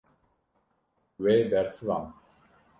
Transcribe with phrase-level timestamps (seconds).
[1.19, 2.13] We bersivand.